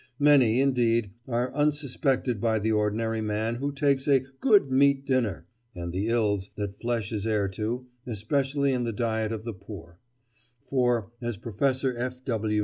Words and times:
Many, 0.17 0.59
indeed, 0.59 1.11
and 1.27 1.53
unsuspected 1.53 2.41
by 2.41 2.57
the 2.57 2.71
ordinary 2.71 3.21
man 3.21 3.57
who 3.57 3.71
takes 3.71 4.07
a 4.07 4.21
"good 4.39 4.71
meat 4.71 5.05
dinner," 5.05 5.45
are 5.75 5.91
the 5.91 6.07
ills 6.07 6.49
that 6.55 6.79
flesh 6.81 7.11
is 7.11 7.27
heir 7.27 7.47
to, 7.49 7.85
especially 8.07 8.73
in 8.73 8.83
the 8.83 8.93
diet 8.93 9.31
of 9.31 9.43
the 9.43 9.53
poor; 9.53 9.99
for, 10.63 11.11
as 11.21 11.37
Professor 11.37 11.95
F. 11.95 12.25
W. 12.25 12.59